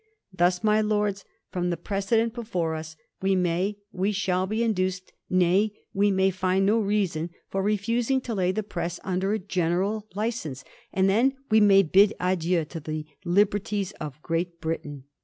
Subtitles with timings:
[0.33, 5.73] Thus, my Lords, from the precedent before us, we may, we shall be induced, nay,
[5.93, 10.63] we can find no reason for refusing to lay the press under a general license,
[10.91, 15.03] and then we may bid adieu to the liberties of Great Britain."